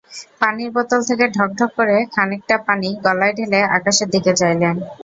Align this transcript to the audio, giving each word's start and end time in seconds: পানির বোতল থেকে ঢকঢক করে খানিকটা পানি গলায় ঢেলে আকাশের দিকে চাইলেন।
পানির 0.39 0.69
বোতল 0.75 0.99
থেকে 1.09 1.25
ঢকঢক 1.35 1.71
করে 1.77 1.95
খানিকটা 2.15 2.55
পানি 2.67 2.89
গলায় 3.05 3.33
ঢেলে 3.37 3.59
আকাশের 3.77 4.09
দিকে 4.13 4.31
চাইলেন। 4.39 4.75